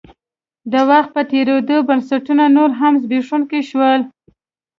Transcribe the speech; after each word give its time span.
د 0.71 0.73
وخت 0.89 1.09
په 1.15 1.21
تېرېدو 1.31 1.77
بنسټونه 1.87 2.43
نور 2.57 2.69
هم 2.79 2.93
زبېښونکي 3.03 3.61
شول. 3.69 4.01